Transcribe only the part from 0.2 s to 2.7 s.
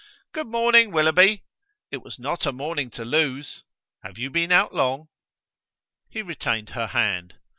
"Good morning, Willoughby; it was not a